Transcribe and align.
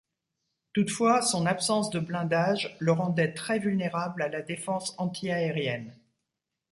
Toutefois 0.73 1.21
son 1.21 1.45
absence 1.45 1.91
de 1.91 1.99
blindage 1.99 2.75
le 2.79 2.91
rendait 2.91 3.35
très 3.35 3.59
vulnérable 3.59 4.23
à 4.23 4.29
la 4.29 4.41
défense 4.41 4.95
anti-aérienne. 4.97 5.95